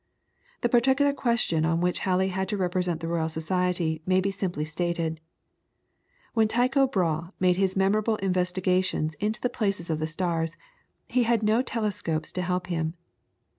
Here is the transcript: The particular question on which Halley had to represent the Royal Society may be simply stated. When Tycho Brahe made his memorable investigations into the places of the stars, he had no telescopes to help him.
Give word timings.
The 0.61 0.67
particular 0.67 1.13
question 1.13 1.63
on 1.63 1.79
which 1.79 1.99
Halley 1.99 2.29
had 2.29 2.49
to 2.49 2.57
represent 2.57 3.01
the 3.01 3.07
Royal 3.07 3.29
Society 3.29 4.01
may 4.03 4.19
be 4.19 4.31
simply 4.31 4.65
stated. 4.65 5.21
When 6.33 6.47
Tycho 6.47 6.87
Brahe 6.87 7.33
made 7.39 7.57
his 7.57 7.77
memorable 7.77 8.15
investigations 8.15 9.13
into 9.19 9.39
the 9.39 9.47
places 9.47 9.91
of 9.91 9.99
the 9.99 10.07
stars, 10.07 10.57
he 11.07 11.21
had 11.21 11.43
no 11.43 11.61
telescopes 11.61 12.31
to 12.31 12.41
help 12.41 12.65
him. 12.65 12.95